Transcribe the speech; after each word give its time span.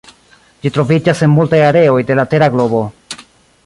Ĝi 0.63 0.71
troviĝas 0.77 1.21
en 1.27 1.31
multaj 1.35 1.61
areoj 1.69 2.01
de 2.09 2.19
la 2.21 2.29
tera 2.35 2.53
globo. 2.57 2.85